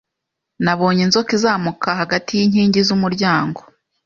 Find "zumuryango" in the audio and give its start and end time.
2.87-3.59